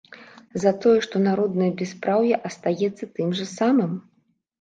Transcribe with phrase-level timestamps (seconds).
[0.61, 3.93] За тое, што народнае бяспраўе астаецца тым жа самым?